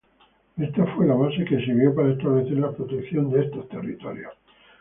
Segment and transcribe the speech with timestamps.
[0.57, 4.33] Esta fue la base que sirvió para establecer la protección de estos territorios.